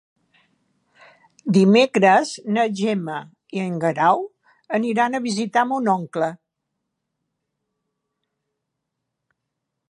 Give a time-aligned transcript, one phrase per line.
[1.57, 3.17] Dimecres na Gemma
[3.57, 4.25] i en Guerau
[4.79, 6.31] aniran a visitar mon oncle.